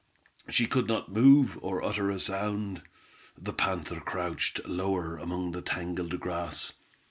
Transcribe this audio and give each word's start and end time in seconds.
She 0.49 0.65
could 0.65 0.87
not 0.87 1.11
move, 1.13 1.59
or 1.61 1.83
utter 1.83 2.09
a 2.09 2.19
sound. 2.19 2.81
The 3.37 3.53
panther 3.53 3.99
crouched 3.99 4.65
lower 4.65 5.17
among 5.17 5.51
the 5.51 5.61
tangled 5.61 6.19
grass. 6.19 6.73